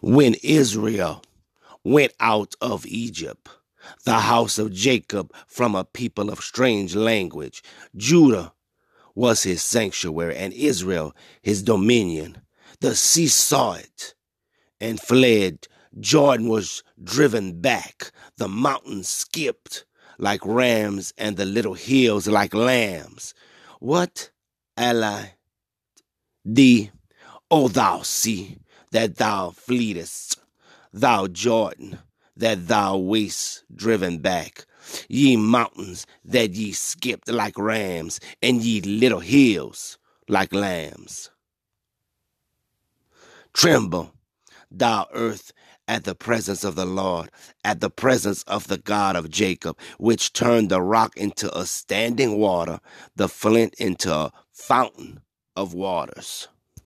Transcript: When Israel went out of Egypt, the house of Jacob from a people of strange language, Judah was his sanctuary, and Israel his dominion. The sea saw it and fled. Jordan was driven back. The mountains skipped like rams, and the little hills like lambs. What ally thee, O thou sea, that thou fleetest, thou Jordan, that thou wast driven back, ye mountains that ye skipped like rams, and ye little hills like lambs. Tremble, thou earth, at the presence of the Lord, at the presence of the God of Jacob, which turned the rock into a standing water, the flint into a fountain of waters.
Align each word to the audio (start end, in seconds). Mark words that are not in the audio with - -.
When 0.00 0.34
Israel 0.42 1.22
went 1.84 2.12
out 2.20 2.54
of 2.60 2.86
Egypt, 2.86 3.48
the 4.04 4.20
house 4.20 4.58
of 4.58 4.72
Jacob 4.72 5.32
from 5.46 5.74
a 5.74 5.84
people 5.84 6.30
of 6.30 6.40
strange 6.40 6.94
language, 6.94 7.62
Judah 7.96 8.52
was 9.14 9.42
his 9.42 9.62
sanctuary, 9.62 10.36
and 10.36 10.52
Israel 10.52 11.14
his 11.42 11.62
dominion. 11.62 12.42
The 12.80 12.94
sea 12.94 13.28
saw 13.28 13.74
it 13.74 14.14
and 14.80 15.00
fled. 15.00 15.66
Jordan 15.98 16.48
was 16.48 16.82
driven 17.02 17.60
back. 17.60 18.12
The 18.36 18.48
mountains 18.48 19.08
skipped 19.08 19.84
like 20.18 20.44
rams, 20.44 21.14
and 21.16 21.36
the 21.36 21.46
little 21.46 21.74
hills 21.74 22.28
like 22.28 22.54
lambs. 22.54 23.34
What 23.78 24.30
ally 24.76 25.30
thee, 26.44 26.90
O 27.50 27.68
thou 27.68 28.02
sea, 28.02 28.58
that 28.92 29.16
thou 29.16 29.50
fleetest, 29.50 30.38
thou 30.92 31.26
Jordan, 31.26 31.98
that 32.36 32.68
thou 32.68 32.96
wast 32.96 33.64
driven 33.74 34.18
back, 34.18 34.66
ye 35.08 35.36
mountains 35.36 36.06
that 36.24 36.50
ye 36.52 36.72
skipped 36.72 37.28
like 37.28 37.58
rams, 37.58 38.20
and 38.42 38.62
ye 38.62 38.80
little 38.80 39.20
hills 39.20 39.98
like 40.28 40.52
lambs. 40.52 41.30
Tremble, 43.52 44.14
thou 44.70 45.06
earth, 45.12 45.52
at 45.90 46.04
the 46.04 46.14
presence 46.14 46.62
of 46.62 46.76
the 46.76 46.86
Lord, 46.86 47.30
at 47.64 47.80
the 47.80 47.90
presence 47.90 48.44
of 48.44 48.68
the 48.68 48.78
God 48.78 49.16
of 49.16 49.28
Jacob, 49.28 49.76
which 49.98 50.32
turned 50.32 50.68
the 50.68 50.80
rock 50.80 51.16
into 51.16 51.52
a 51.58 51.66
standing 51.66 52.38
water, 52.38 52.78
the 53.16 53.28
flint 53.28 53.74
into 53.74 54.14
a 54.14 54.32
fountain 54.52 55.20
of 55.56 55.74
waters. 55.74 56.46